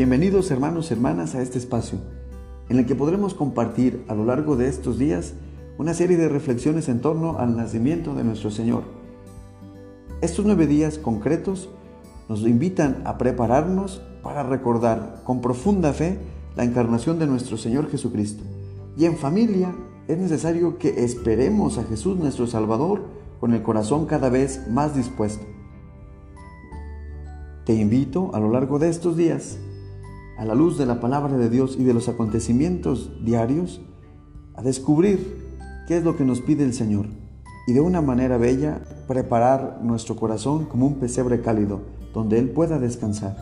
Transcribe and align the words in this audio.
Bienvenidos 0.00 0.50
hermanos 0.50 0.90
y 0.90 0.94
hermanas 0.94 1.34
a 1.34 1.42
este 1.42 1.58
espacio, 1.58 1.98
en 2.70 2.78
el 2.78 2.86
que 2.86 2.94
podremos 2.94 3.34
compartir 3.34 4.02
a 4.08 4.14
lo 4.14 4.24
largo 4.24 4.56
de 4.56 4.66
estos 4.66 4.98
días 4.98 5.34
una 5.76 5.92
serie 5.92 6.16
de 6.16 6.30
reflexiones 6.30 6.88
en 6.88 7.02
torno 7.02 7.38
al 7.38 7.54
nacimiento 7.54 8.14
de 8.14 8.24
nuestro 8.24 8.50
Señor. 8.50 8.84
Estos 10.22 10.46
nueve 10.46 10.66
días 10.66 10.96
concretos 10.96 11.68
nos 12.30 12.40
invitan 12.44 13.02
a 13.04 13.18
prepararnos 13.18 14.00
para 14.22 14.42
recordar 14.42 15.20
con 15.22 15.42
profunda 15.42 15.92
fe 15.92 16.16
la 16.56 16.64
encarnación 16.64 17.18
de 17.18 17.26
nuestro 17.26 17.58
Señor 17.58 17.90
Jesucristo. 17.90 18.42
Y 18.96 19.04
en 19.04 19.18
familia 19.18 19.74
es 20.08 20.16
necesario 20.16 20.78
que 20.78 21.04
esperemos 21.04 21.76
a 21.76 21.84
Jesús 21.84 22.16
nuestro 22.16 22.46
Salvador 22.46 23.02
con 23.38 23.52
el 23.52 23.62
corazón 23.62 24.06
cada 24.06 24.30
vez 24.30 24.66
más 24.70 24.96
dispuesto. 24.96 25.44
Te 27.66 27.74
invito 27.74 28.30
a 28.32 28.40
lo 28.40 28.50
largo 28.50 28.78
de 28.78 28.88
estos 28.88 29.18
días 29.18 29.58
a 30.40 30.46
la 30.46 30.54
luz 30.54 30.78
de 30.78 30.86
la 30.86 31.00
palabra 31.00 31.36
de 31.36 31.50
Dios 31.50 31.76
y 31.78 31.84
de 31.84 31.92
los 31.92 32.08
acontecimientos 32.08 33.12
diarios, 33.22 33.82
a 34.54 34.62
descubrir 34.62 35.58
qué 35.86 35.98
es 35.98 36.02
lo 36.02 36.16
que 36.16 36.24
nos 36.24 36.40
pide 36.40 36.64
el 36.64 36.72
Señor 36.72 37.08
y 37.66 37.74
de 37.74 37.82
una 37.82 38.00
manera 38.00 38.38
bella 38.38 38.80
preparar 39.06 39.80
nuestro 39.82 40.16
corazón 40.16 40.64
como 40.64 40.86
un 40.86 40.94
pesebre 40.94 41.42
cálido 41.42 41.82
donde 42.14 42.38
Él 42.38 42.48
pueda 42.48 42.78
descansar. 42.78 43.36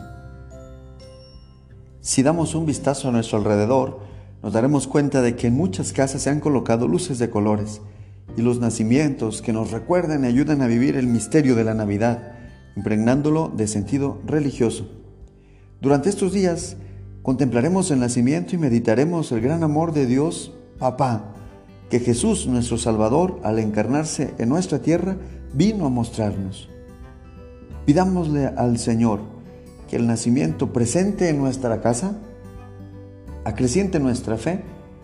Si 2.01 2.21
damos 2.21 2.53
un 2.53 2.65
vistazo 2.65 3.07
a 3.07 3.11
nuestro 3.13 3.37
alrededor, 3.37 3.99
nos 4.43 4.51
daremos 4.51 4.85
cuenta 4.85 5.21
de 5.21 5.37
que 5.37 5.47
en 5.47 5.55
muchas 5.55 5.93
casas 5.93 6.23
se 6.23 6.29
han 6.29 6.41
colocado 6.41 6.85
luces 6.85 7.17
de 7.17 7.29
colores 7.29 7.79
y 8.35 8.41
los 8.41 8.59
nacimientos 8.59 9.41
que 9.41 9.53
nos 9.53 9.71
recuerdan 9.71 10.25
y 10.25 10.27
ayudan 10.27 10.61
a 10.61 10.67
vivir 10.67 10.97
el 10.97 11.07
misterio 11.07 11.55
de 11.55 11.63
la 11.63 11.75
Navidad, 11.75 12.33
impregnándolo 12.75 13.47
de 13.55 13.67
sentido 13.67 14.19
religioso. 14.25 14.85
Durante 15.79 16.09
estos 16.09 16.33
días 16.33 16.75
Contemplaremos 17.23 17.91
el 17.91 17.99
nacimiento 17.99 18.55
y 18.55 18.57
meditaremos 18.57 19.31
el 19.31 19.41
gran 19.41 19.63
amor 19.63 19.93
de 19.93 20.05
Dios, 20.05 20.53
Papá, 20.77 21.33
que 21.89 21.99
Jesús, 21.99 22.47
nuestro 22.47 22.77
Salvador, 22.77 23.39
al 23.43 23.59
encarnarse 23.59 24.33
en 24.37 24.47
nuestra 24.49 24.79
tierra, 24.79 25.17
vino 25.53 25.85
a 25.85 25.89
mostrarnos. 25.89 26.69
Pidámosle 27.85 28.47
al 28.47 28.77
Señor 28.77 29.19
que 29.89 29.97
el 29.97 30.07
nacimiento 30.07 30.71
presente 30.71 31.29
en 31.29 31.39
nuestra 31.39 31.81
casa, 31.81 32.17
acreciente 33.43 33.99
nuestra 33.99 34.37
fe 34.37 34.63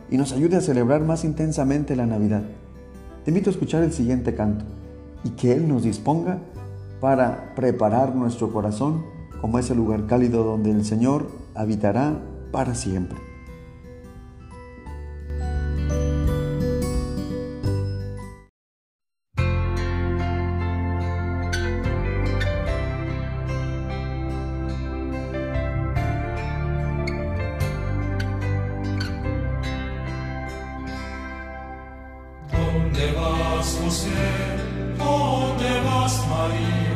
y 0.09 0.17
nos 0.17 0.31
ayude 0.31 0.55
a 0.55 0.61
celebrar 0.61 1.01
más 1.01 1.25
intensamente 1.25 1.95
la 1.95 2.05
Navidad. 2.05 2.43
Te 3.25 3.31
invito 3.31 3.49
a 3.49 3.53
escuchar 3.53 3.83
el 3.83 3.91
siguiente 3.91 4.35
canto 4.35 4.63
y 5.23 5.31
que 5.31 5.51
Él 5.51 5.67
nos 5.67 5.83
disponga 5.83 6.39
para 7.01 7.55
preparar 7.55 8.15
nuestro 8.15 8.53
corazón 8.53 9.03
como 9.41 9.59
ese 9.59 9.75
lugar 9.75 10.05
cálido 10.05 10.43
donde 10.43 10.71
el 10.71 10.85
Señor 10.85 11.44
habitará 11.55 12.13
para 12.51 12.75
siempre. 12.75 13.17
¿Dónde 32.51 33.11
vas, 33.13 33.79
José? 33.81 34.09
¿Dónde 34.97 35.81
vas, 35.85 36.27
María? 36.29 36.94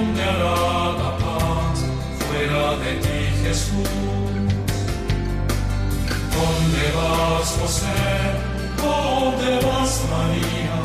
¿Dónde 0.00 0.22
hará 0.22 0.92
la 1.02 1.10
paz 1.18 1.84
fuera 2.20 2.74
de 2.82 2.92
ti, 3.04 3.20
Jesús? 3.42 3.90
¿Dónde 6.36 6.84
vas, 6.96 7.48
José? 7.60 8.00
¿Dónde 8.80 9.50
vas, 9.66 9.92
María? 10.10 10.78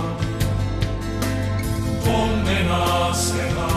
¿Dónde 2.04 2.56
nacerá 2.66 3.75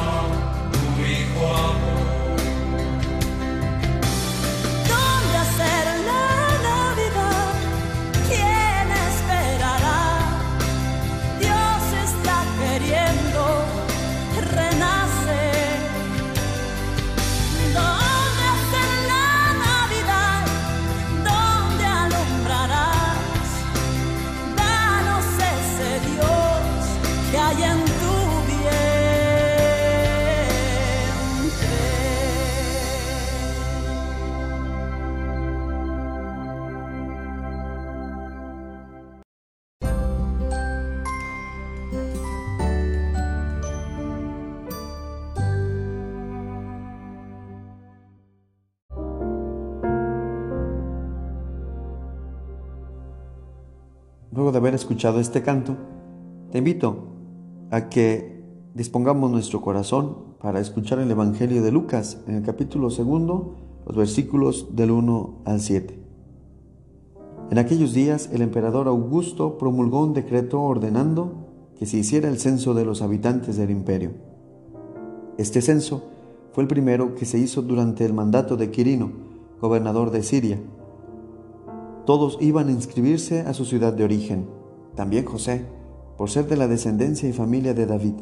Luego 54.38 54.52
de 54.52 54.58
haber 54.58 54.74
escuchado 54.74 55.18
este 55.18 55.42
canto, 55.42 55.76
te 56.52 56.58
invito 56.58 57.17
a 57.70 57.88
que 57.88 58.42
dispongamos 58.74 59.30
nuestro 59.30 59.60
corazón 59.60 60.16
para 60.40 60.60
escuchar 60.60 60.98
el 61.00 61.10
Evangelio 61.10 61.62
de 61.62 61.72
Lucas 61.72 62.18
en 62.26 62.36
el 62.36 62.42
capítulo 62.42 62.90
segundo, 62.90 63.56
los 63.86 63.96
versículos 63.96 64.76
del 64.76 64.90
1 64.90 65.42
al 65.44 65.60
7. 65.60 65.98
En 67.50 67.58
aquellos 67.58 67.92
días 67.92 68.30
el 68.32 68.42
emperador 68.42 68.88
Augusto 68.88 69.58
promulgó 69.58 70.02
un 70.02 70.14
decreto 70.14 70.60
ordenando 70.60 71.46
que 71.78 71.86
se 71.86 71.98
hiciera 71.98 72.28
el 72.28 72.38
censo 72.38 72.74
de 72.74 72.84
los 72.84 73.02
habitantes 73.02 73.56
del 73.56 73.70
imperio. 73.70 74.10
Este 75.38 75.62
censo 75.62 76.02
fue 76.52 76.62
el 76.62 76.68
primero 76.68 77.14
que 77.14 77.24
se 77.24 77.38
hizo 77.38 77.62
durante 77.62 78.04
el 78.04 78.12
mandato 78.12 78.56
de 78.56 78.70
Quirino, 78.70 79.12
gobernador 79.60 80.10
de 80.10 80.22
Siria. 80.22 80.58
Todos 82.04 82.38
iban 82.40 82.68
a 82.68 82.72
inscribirse 82.72 83.40
a 83.40 83.54
su 83.54 83.64
ciudad 83.64 83.92
de 83.92 84.04
origen. 84.04 84.46
También 84.94 85.24
José, 85.24 85.64
por 86.18 86.30
ser 86.30 86.48
de 86.48 86.56
la 86.56 86.66
descendencia 86.66 87.28
y 87.28 87.32
familia 87.32 87.74
de 87.74 87.86
David, 87.86 88.14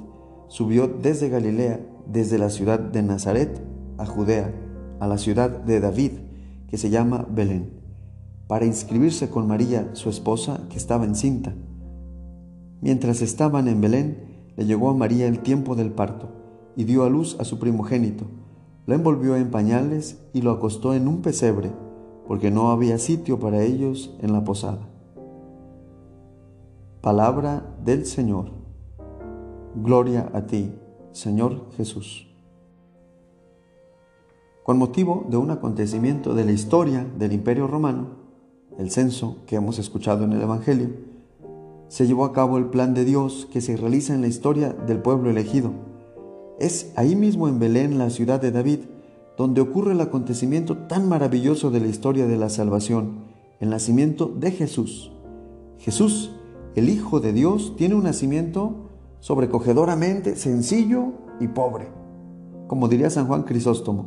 subió 0.49 0.87
desde 0.87 1.31
Galilea, 1.31 1.81
desde 2.07 2.39
la 2.39 2.51
ciudad 2.51 2.79
de 2.79 3.03
Nazaret 3.03 3.59
a 3.97 4.05
Judea, 4.05 4.55
a 5.01 5.07
la 5.09 5.17
ciudad 5.17 5.49
de 5.49 5.81
David, 5.81 6.13
que 6.69 6.77
se 6.77 6.91
llama 6.91 7.27
Belén, 7.29 7.81
para 8.49 8.67
inscribirse 8.67 9.31
con 9.31 9.49
María, 9.49 9.89
su 9.95 10.11
esposa, 10.11 10.61
que 10.69 10.77
estaba 10.77 11.07
encinta. 11.07 11.55
Mientras 12.83 13.23
estaban 13.23 13.67
en 13.67 13.81
Belén, 13.81 14.53
le 14.57 14.67
llegó 14.67 14.91
a 14.91 14.95
María 14.95 15.27
el 15.27 15.41
tiempo 15.41 15.75
del 15.75 15.91
parto, 15.91 16.29
y 16.77 16.85
dio 16.85 17.03
a 17.03 17.09
luz 17.09 17.39
a 17.41 17.45
su 17.45 17.59
primogénito. 17.59 18.27
Lo 18.85 18.95
envolvió 18.95 19.37
en 19.37 19.51
pañales 19.51 20.19
y 20.35 20.43
lo 20.43 20.51
acostó 20.51 20.93
en 20.93 21.09
un 21.09 21.23
pesebre, 21.23 21.73
porque 22.29 22.51
no 22.51 22.71
había 22.71 22.99
sitio 22.99 23.41
para 23.41 23.63
ellos 23.63 24.15
en 24.21 24.35
la 24.35 24.45
posada. 24.45 24.87
Palabra 27.01 27.76
del 27.87 28.05
Señor. 28.05 28.47
Gloria 29.77 30.29
a 30.35 30.47
ti, 30.47 30.73
Señor 31.13 31.71
Jesús. 31.77 32.27
Con 34.65 34.77
motivo 34.77 35.25
de 35.31 35.37
un 35.37 35.53
acontecimiento 35.53 36.35
de 36.35 36.45
la 36.45 36.51
historia 36.51 37.07
del 37.17 37.33
Imperio 37.33 37.69
Romano, 37.69 38.09
el 38.77 38.91
censo 38.91 39.39
que 39.47 39.55
hemos 39.55 39.79
escuchado 39.79 40.25
en 40.25 40.33
el 40.33 40.43
Evangelio, 40.43 40.89
se 41.87 42.09
llevó 42.09 42.25
a 42.25 42.33
cabo 42.33 42.59
el 42.59 42.71
plan 42.71 42.93
de 42.93 43.05
Dios 43.05 43.47
que 43.53 43.61
se 43.61 43.77
realiza 43.77 44.13
en 44.13 44.21
la 44.21 44.27
historia 44.27 44.71
del 44.71 44.99
pueblo 44.99 45.31
elegido. 45.31 45.71
Es 46.59 46.93
ahí 46.97 47.15
mismo 47.15 47.47
en 47.47 47.61
Belén, 47.61 47.99
la 47.99 48.11
ciudad 48.11 48.41
de 48.43 48.51
David, 48.51 48.81
donde 49.39 49.61
ocurre 49.61 49.93
el 49.93 50.01
acontecimiento 50.01 50.77
tan 50.89 51.09
maravilloso 51.09 51.71
de 51.71 51.79
la 51.79 51.87
historia 51.87 52.27
de 52.27 52.37
la 52.37 52.49
salvación, 52.49 53.27
el 53.61 53.71
nacimiento 53.71 54.27
de 54.27 54.51
Jesús. 54.51 55.13
Jesús, 55.79 56.33
el 56.77 56.91
Hijo 56.91 57.21
de 57.21 57.33
Dios, 57.33 57.75
tiene 57.77 57.95
un 57.95 58.05
nacimiento 58.05 58.91
sobrecogedoramente 59.21 60.37
sencillo 60.37 61.15
y 61.41 61.49
pobre. 61.49 61.89
Como 62.67 62.89
diría 62.89 63.09
San 63.09 63.27
Juan 63.27 63.45
Crisóstomo, 63.45 64.07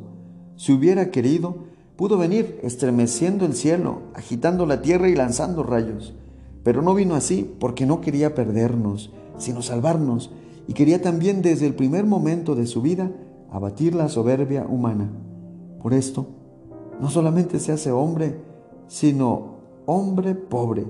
si 0.55 0.71
hubiera 0.71 1.09
querido, 1.09 1.63
pudo 1.95 2.17
venir 2.19 2.59
estremeciendo 2.61 3.45
el 3.45 3.55
cielo, 3.55 4.03
agitando 4.13 4.67
la 4.67 4.83
tierra 4.83 5.09
y 5.09 5.15
lanzando 5.15 5.63
rayos. 5.63 6.13
Pero 6.63 6.83
no 6.83 6.93
vino 6.93 7.15
así 7.15 7.49
porque 7.59 7.87
no 7.87 8.01
quería 8.01 8.35
perdernos, 8.35 9.11
sino 9.37 9.63
salvarnos, 9.63 10.31
y 10.67 10.73
quería 10.73 11.01
también 11.01 11.41
desde 11.41 11.65
el 11.65 11.73
primer 11.73 12.05
momento 12.05 12.53
de 12.53 12.67
su 12.67 12.83
vida 12.83 13.11
abatir 13.51 13.95
la 13.95 14.09
soberbia 14.09 14.67
humana. 14.69 15.09
Por 15.81 15.95
esto, 15.95 16.27
no 17.01 17.09
solamente 17.09 17.59
se 17.59 17.71
hace 17.71 17.91
hombre, 17.91 18.39
sino 18.87 19.55
hombre 19.87 20.35
pobre, 20.35 20.85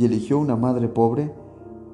y 0.00 0.06
eligió 0.06 0.38
una 0.38 0.56
madre 0.56 0.88
pobre 0.88 1.30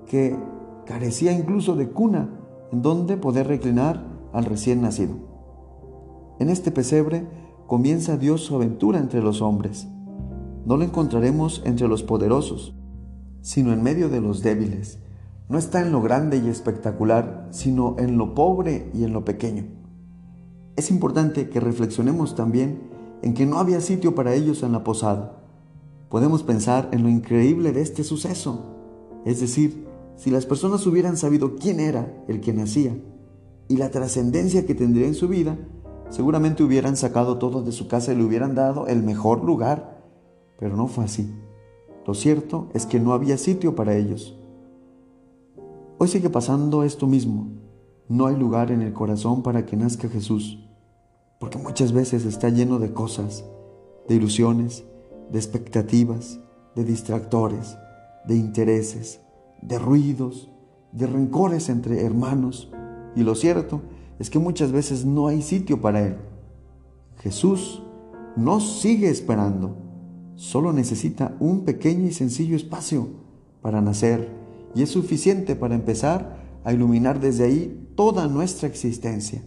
que 0.06 0.38
carecía 0.84 1.32
incluso 1.32 1.74
de 1.74 1.88
cuna 1.88 2.30
en 2.70 2.80
donde 2.80 3.16
poder 3.16 3.48
reclinar 3.48 4.06
al 4.32 4.44
recién 4.44 4.80
nacido. 4.80 5.16
En 6.38 6.48
este 6.48 6.70
pesebre 6.70 7.26
comienza 7.66 8.16
Dios 8.16 8.42
su 8.42 8.54
aventura 8.54 9.00
entre 9.00 9.20
los 9.22 9.42
hombres. 9.42 9.88
No 10.66 10.76
lo 10.76 10.84
encontraremos 10.84 11.62
entre 11.64 11.88
los 11.88 12.04
poderosos, 12.04 12.76
sino 13.40 13.72
en 13.72 13.82
medio 13.82 14.08
de 14.08 14.20
los 14.20 14.40
débiles. 14.40 15.00
No 15.48 15.58
está 15.58 15.80
en 15.80 15.90
lo 15.90 16.00
grande 16.00 16.36
y 16.36 16.46
espectacular, 16.46 17.48
sino 17.50 17.96
en 17.98 18.18
lo 18.18 18.36
pobre 18.36 18.88
y 18.94 19.02
en 19.02 19.14
lo 19.14 19.24
pequeño. 19.24 19.64
Es 20.76 20.92
importante 20.92 21.48
que 21.48 21.58
reflexionemos 21.58 22.36
también 22.36 22.88
en 23.22 23.34
que 23.34 23.46
no 23.46 23.58
había 23.58 23.80
sitio 23.80 24.14
para 24.14 24.32
ellos 24.32 24.62
en 24.62 24.70
la 24.70 24.84
posada. 24.84 25.45
Podemos 26.08 26.42
pensar 26.42 26.88
en 26.92 27.02
lo 27.02 27.08
increíble 27.08 27.72
de 27.72 27.82
este 27.82 28.04
suceso, 28.04 28.76
es 29.24 29.40
decir, 29.40 29.86
si 30.16 30.30
las 30.30 30.46
personas 30.46 30.86
hubieran 30.86 31.16
sabido 31.16 31.56
quién 31.56 31.80
era 31.80 32.24
el 32.28 32.40
que 32.40 32.52
nacía 32.52 32.96
y 33.68 33.76
la 33.76 33.90
trascendencia 33.90 34.64
que 34.64 34.74
tendría 34.74 35.06
en 35.06 35.14
su 35.14 35.28
vida, 35.28 35.58
seguramente 36.08 36.62
hubieran 36.62 36.96
sacado 36.96 37.38
todo 37.38 37.62
de 37.62 37.72
su 37.72 37.88
casa 37.88 38.12
y 38.12 38.16
le 38.16 38.24
hubieran 38.24 38.54
dado 38.54 38.86
el 38.86 39.02
mejor 39.02 39.44
lugar, 39.44 40.04
pero 40.58 40.76
no 40.76 40.86
fue 40.86 41.04
así. 41.04 41.34
Lo 42.06 42.14
cierto 42.14 42.68
es 42.72 42.86
que 42.86 43.00
no 43.00 43.12
había 43.12 43.36
sitio 43.36 43.74
para 43.74 43.96
ellos. 43.96 44.38
Hoy 45.98 46.08
sigue 46.08 46.30
pasando 46.30 46.84
esto 46.84 47.06
mismo. 47.06 47.48
No 48.08 48.26
hay 48.26 48.36
lugar 48.36 48.70
en 48.70 48.82
el 48.82 48.92
corazón 48.92 49.42
para 49.42 49.66
que 49.66 49.76
nazca 49.76 50.08
Jesús 50.08 50.58
porque 51.38 51.58
muchas 51.58 51.92
veces 51.92 52.24
está 52.24 52.48
lleno 52.48 52.78
de 52.78 52.92
cosas, 52.92 53.44
de 54.08 54.14
ilusiones, 54.14 54.84
de 55.30 55.38
expectativas, 55.38 56.40
de 56.74 56.84
distractores, 56.84 57.76
de 58.26 58.36
intereses, 58.36 59.20
de 59.62 59.78
ruidos, 59.78 60.50
de 60.92 61.06
rencores 61.06 61.68
entre 61.68 62.04
hermanos. 62.04 62.70
Y 63.14 63.22
lo 63.22 63.34
cierto 63.34 63.82
es 64.18 64.30
que 64.30 64.38
muchas 64.38 64.72
veces 64.72 65.04
no 65.04 65.26
hay 65.28 65.42
sitio 65.42 65.80
para 65.80 66.06
Él. 66.06 66.16
Jesús 67.18 67.82
no 68.36 68.60
sigue 68.60 69.08
esperando, 69.08 69.76
solo 70.34 70.72
necesita 70.72 71.36
un 71.40 71.64
pequeño 71.64 72.06
y 72.06 72.12
sencillo 72.12 72.56
espacio 72.56 73.08
para 73.62 73.80
nacer 73.80 74.28
y 74.74 74.82
es 74.82 74.90
suficiente 74.90 75.56
para 75.56 75.74
empezar 75.74 76.36
a 76.62 76.72
iluminar 76.72 77.20
desde 77.20 77.44
ahí 77.44 77.90
toda 77.96 78.28
nuestra 78.28 78.68
existencia. 78.68 79.42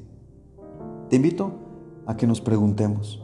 Te 1.10 1.18
invito 1.18 1.54
a 2.06 2.18
que 2.18 2.26
nos 2.26 2.42
preguntemos, 2.42 3.22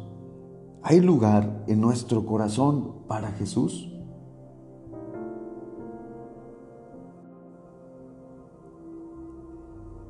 ¿hay 0.88 1.02
lugar 1.02 1.64
en 1.66 1.82
nuestro 1.82 2.28
corazón 2.28 2.94
para 3.08 3.32
Jesús? 3.32 3.92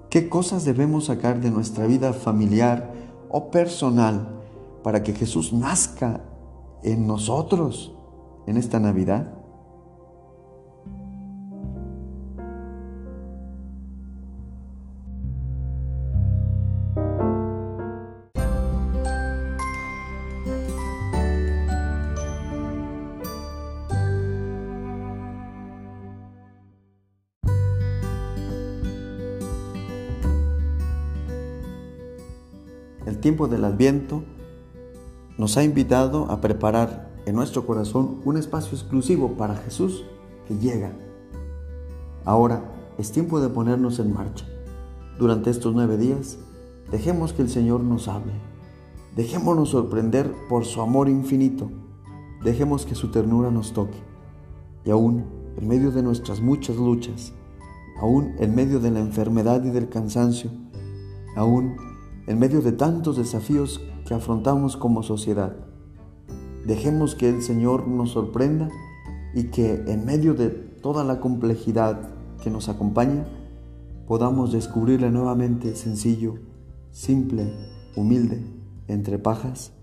¿Qué 0.10 0.28
cosas 0.28 0.66
debemos 0.66 1.06
sacar 1.06 1.40
de 1.40 1.50
nuestra 1.50 1.86
vida 1.86 2.12
familiar 2.12 2.92
o 3.30 3.52
personal 3.52 4.42
para 4.84 5.02
que 5.02 5.14
Jesús 5.14 5.54
nazca 5.54 6.26
en 6.84 7.08
nosotros 7.08 7.96
en 8.46 8.58
esta 8.58 8.78
Navidad? 8.78 9.35
El 33.06 33.20
tiempo 33.20 33.48
del 33.48 33.66
Adviento 33.66 34.24
nos 35.38 35.58
ha 35.58 35.64
invitado 35.64 36.32
a 36.32 36.42
preparar 36.42 37.14
en 37.28 37.36
nuestro 37.36 37.68
corazón 37.68 38.20
un 38.26 38.38
espacio 38.38 38.76
exclusivo 38.76 39.34
para 39.34 39.56
Jesús 39.56 40.06
que 40.48 40.58
llega. 40.58 40.92
Ahora 42.24 42.64
es 42.98 43.12
tiempo 43.12 43.40
de 43.40 43.50
ponernos 43.50 44.00
en 44.00 44.12
marcha. 44.12 44.46
Durante 45.20 45.52
estos 45.52 45.76
nueve 45.76 45.98
días, 45.98 46.40
dejemos 46.92 47.32
que 47.32 47.44
el 47.44 47.50
Señor 47.50 47.82
nos 47.82 48.08
hable. 48.08 48.34
Dejémonos 49.16 49.70
sorprender 49.70 50.34
por 50.50 50.66
su 50.66 50.82
amor 50.82 51.08
infinito. 51.08 51.70
Dejemos 52.44 52.88
que 52.88 52.96
su 52.96 53.12
ternura 53.12 53.52
nos 53.52 53.72
toque. 53.74 54.00
Y 54.84 54.90
aún 54.90 55.26
en 55.58 55.68
medio 55.68 55.92
de 55.92 56.02
nuestras 56.02 56.42
muchas 56.42 56.76
luchas, 56.76 57.34
aún 58.00 58.34
en 58.40 58.56
medio 58.56 58.80
de 58.80 58.90
la 58.90 59.00
enfermedad 59.00 59.64
y 59.64 59.70
del 59.70 59.90
cansancio, 59.90 60.50
aún 61.36 61.78
en 62.28 62.40
medio 62.40 62.62
de 62.62 62.72
tantos 62.72 63.18
desafíos 63.18 63.82
que 64.06 64.14
afrontamos 64.14 64.78
como 64.78 65.04
sociedad. 65.04 65.56
Dejemos 66.66 67.16
que 67.16 67.30
el 67.30 67.42
Señor 67.42 67.88
nos 67.88 68.12
sorprenda 68.12 68.70
y 69.34 69.46
que 69.46 69.84
en 69.88 70.06
medio 70.06 70.34
de 70.34 70.50
toda 70.50 71.04
la 71.04 71.20
complejidad 71.20 72.10
que 72.42 72.50
nos 72.50 72.70
acompaña, 72.70 73.26
podamos 74.08 74.52
descubrirle 74.52 75.12
nuevamente 75.12 75.76
sencillo, 75.76 76.36
simple, 76.92 77.52
humilde, 77.96 78.44
entre 78.88 79.20
pajas, 79.20 79.74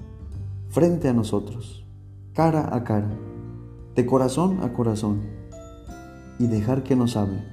frente 0.68 1.08
a 1.08 1.12
nosotros, 1.12 1.84
cara 2.32 2.74
a 2.74 2.84
cara, 2.84 3.10
de 3.94 4.06
corazón 4.06 4.60
a 4.62 4.72
corazón, 4.72 5.22
y 6.38 6.46
dejar 6.46 6.82
que 6.82 6.96
nos 6.96 7.16
hable. 7.16 7.44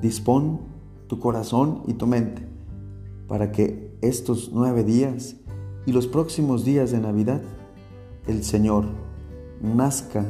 Dispón 0.00 0.60
tu 1.06 1.18
corazón 1.18 1.82
y 1.86 1.94
tu 1.94 2.06
mente 2.06 2.57
para 3.28 3.52
que 3.52 3.96
estos 4.00 4.50
nueve 4.52 4.82
días 4.82 5.36
y 5.86 5.92
los 5.92 6.06
próximos 6.06 6.64
días 6.64 6.90
de 6.90 6.98
Navidad 6.98 7.42
el 8.26 8.42
Señor 8.42 8.86
nazca, 9.60 10.24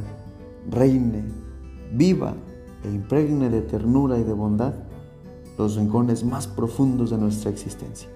reine, 0.69 1.23
viva 1.93 2.35
e 2.83 2.89
impregne 2.89 3.49
de 3.49 3.61
ternura 3.61 4.17
y 4.19 4.23
de 4.23 4.33
bondad 4.33 4.73
los 5.57 5.75
rincones 5.75 6.23
más 6.23 6.47
profundos 6.47 7.09
de 7.09 7.17
nuestra 7.17 7.49
existencia. 7.49 8.09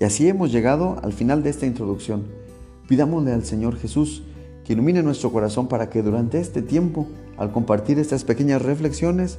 Y 0.00 0.04
así 0.04 0.26
hemos 0.28 0.50
llegado 0.50 0.98
al 1.02 1.12
final 1.12 1.42
de 1.42 1.50
esta 1.50 1.66
introducción. 1.66 2.24
Pidámosle 2.88 3.32
al 3.32 3.44
Señor 3.44 3.76
Jesús 3.76 4.22
que 4.64 4.72
ilumine 4.72 5.02
nuestro 5.02 5.30
corazón 5.30 5.68
para 5.68 5.90
que 5.90 6.02
durante 6.02 6.40
este 6.40 6.62
tiempo, 6.62 7.06
al 7.36 7.52
compartir 7.52 7.98
estas 7.98 8.24
pequeñas 8.24 8.62
reflexiones, 8.62 9.38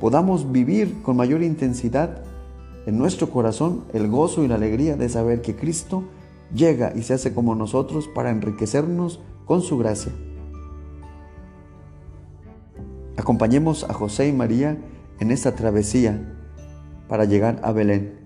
podamos 0.00 0.52
vivir 0.52 1.02
con 1.02 1.16
mayor 1.16 1.42
intensidad 1.42 2.22
en 2.84 2.98
nuestro 2.98 3.30
corazón 3.30 3.84
el 3.94 4.08
gozo 4.08 4.44
y 4.44 4.48
la 4.48 4.56
alegría 4.56 4.96
de 4.96 5.08
saber 5.08 5.40
que 5.40 5.56
Cristo 5.56 6.04
llega 6.54 6.92
y 6.94 7.02
se 7.02 7.14
hace 7.14 7.32
como 7.32 7.54
nosotros 7.54 8.06
para 8.14 8.30
enriquecernos 8.30 9.20
con 9.46 9.62
su 9.62 9.78
gracia. 9.78 10.12
Acompañemos 13.16 13.84
a 13.84 13.94
José 13.94 14.28
y 14.28 14.32
María 14.32 14.76
en 15.18 15.30
esta 15.30 15.54
travesía 15.54 16.36
para 17.08 17.24
llegar 17.24 17.58
a 17.62 17.72
Belén. 17.72 18.24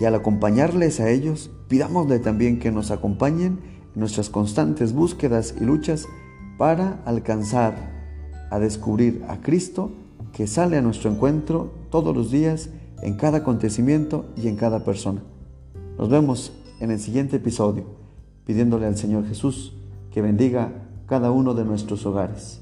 Y 0.00 0.04
al 0.04 0.14
acompañarles 0.14 1.00
a 1.00 1.10
ellos, 1.10 1.50
pidámosle 1.68 2.18
también 2.18 2.58
que 2.58 2.70
nos 2.70 2.90
acompañen 2.90 3.58
en 3.94 4.00
nuestras 4.00 4.30
constantes 4.30 4.92
búsquedas 4.92 5.54
y 5.60 5.64
luchas 5.64 6.06
para 6.56 7.02
alcanzar 7.04 7.98
a 8.50 8.58
descubrir 8.58 9.24
a 9.28 9.40
Cristo 9.40 9.92
que 10.32 10.46
sale 10.46 10.76
a 10.76 10.82
nuestro 10.82 11.10
encuentro 11.10 11.72
todos 11.90 12.16
los 12.16 12.30
días 12.30 12.70
en 13.02 13.16
cada 13.16 13.38
acontecimiento 13.38 14.26
y 14.36 14.48
en 14.48 14.56
cada 14.56 14.84
persona. 14.84 15.22
Nos 15.98 16.08
vemos 16.08 16.52
en 16.80 16.90
el 16.90 17.00
siguiente 17.00 17.36
episodio, 17.36 17.84
pidiéndole 18.44 18.86
al 18.86 18.96
Señor 18.96 19.26
Jesús 19.26 19.74
que 20.12 20.22
bendiga 20.22 20.72
cada 21.06 21.30
uno 21.30 21.54
de 21.54 21.64
nuestros 21.64 22.06
hogares. 22.06 22.60